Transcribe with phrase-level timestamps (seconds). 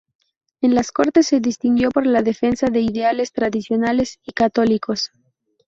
[0.61, 5.11] En las Cortes se distinguió por la defensa de ideales tradicionales y católicos.